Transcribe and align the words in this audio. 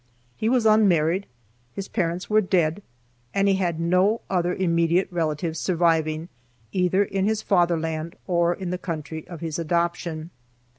He 0.35 0.49
was 0.49 0.65
unmarried, 0.65 1.27
his 1.73 1.87
parents 1.87 2.27
were 2.27 2.41
dead, 2.41 2.81
and 3.35 3.47
he 3.47 3.57
had 3.57 3.79
no 3.79 4.21
other 4.31 4.51
immediate 4.51 5.07
relatives 5.11 5.59
surviving, 5.59 6.27
either 6.71 7.03
in 7.03 7.25
his 7.25 7.43
fatherland 7.43 8.15
or 8.25 8.51
in 8.51 8.71
the 8.71 8.79
country 8.79 9.27
of 9.27 9.41
his 9.41 9.59
adoption. 9.59 10.31